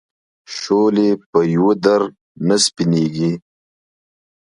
[0.57, 2.01] شولې په یوه در
[2.47, 3.31] نه سپینېږي.